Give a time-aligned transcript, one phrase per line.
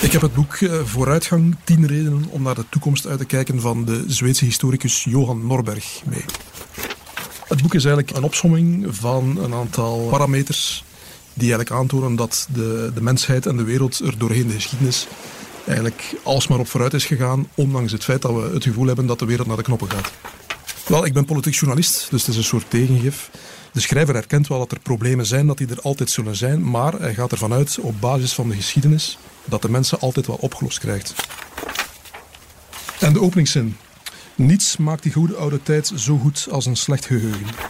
[0.00, 3.60] Ik heb het boek eh, Vooruitgang, 10 redenen om naar de toekomst uit te kijken
[3.60, 6.24] van de Zweedse historicus Johan Norberg mee.
[7.48, 10.84] Het boek is eigenlijk een opsomming van een aantal parameters
[11.34, 15.06] die eigenlijk aantonen dat de, de mensheid en de wereld er doorheen de geschiedenis
[15.66, 19.18] eigenlijk alsmaar op vooruit is gegaan, ondanks het feit dat we het gevoel hebben dat
[19.18, 20.12] de wereld naar de knoppen gaat.
[20.86, 23.30] Wel, ik ben politiek journalist, dus het is een soort tegengif.
[23.72, 26.92] De schrijver erkent wel dat er problemen zijn, dat die er altijd zullen zijn, maar
[26.92, 30.78] hij gaat ervan uit, op basis van de geschiedenis, dat de mensen altijd wel opgelost
[30.78, 31.14] krijgt.
[33.00, 33.76] En de openingszin.
[34.34, 37.69] Niets maakt die goede oude tijd zo goed als een slecht geheugen.